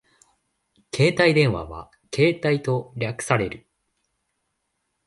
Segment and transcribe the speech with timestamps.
[0.91, 3.67] 携帯電話はケータイと略される